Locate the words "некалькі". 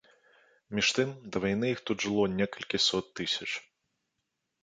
2.39-2.77